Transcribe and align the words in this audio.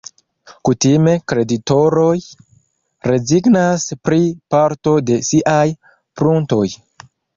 Kutime 0.67 1.11
kreditoroj 1.31 2.15
rezignas 3.11 3.85
pri 4.09 4.19
parto 4.55 4.95
de 5.11 5.19
siaj 5.29 5.63
pruntoj. 6.23 6.65